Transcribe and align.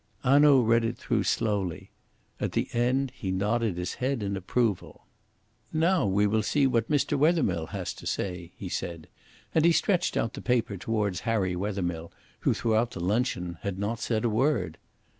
Hanaud 0.23 0.61
read 0.63 0.83
it 0.83 0.97
through 0.97 1.21
slowly. 1.25 1.91
At 2.39 2.53
the 2.53 2.69
end 2.73 3.11
he 3.15 3.29
nodded 3.29 3.77
his 3.77 3.93
head 4.01 4.23
in 4.23 4.35
approval. 4.35 5.05
"Now 5.71 6.07
we 6.07 6.25
will 6.25 6.41
see 6.41 6.65
what 6.65 6.89
M. 6.91 7.19
Wethermill 7.19 7.67
has 7.67 7.93
to 7.93 8.07
say," 8.07 8.51
he 8.57 8.67
said, 8.67 9.07
and 9.53 9.63
he 9.63 9.71
stretched 9.71 10.17
out 10.17 10.33
the 10.33 10.41
paper 10.41 10.75
towards 10.75 11.19
Harry 11.19 11.55
Wethermill, 11.55 12.11
who 12.39 12.55
throughout 12.55 12.89
the 12.89 12.99
luncheon 12.99 13.59
had 13.61 13.77
not 13.77 13.99
said 13.99 14.25
a 14.25 14.27
word. 14.31 14.79